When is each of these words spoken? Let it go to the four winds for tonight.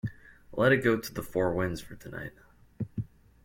Let 0.51 0.71
it 0.71 0.83
go 0.83 0.97
to 0.97 1.13
the 1.13 1.21
four 1.21 1.53
winds 1.53 1.79
for 1.79 1.93
tonight. 1.95 2.31